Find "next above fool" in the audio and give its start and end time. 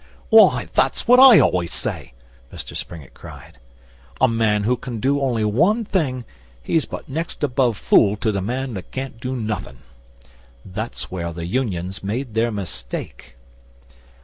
7.07-8.15